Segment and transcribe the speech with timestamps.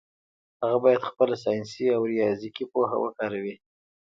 [0.61, 3.55] هغه باید خپله ساینسي او ریاضیکي پوهه وکاروي.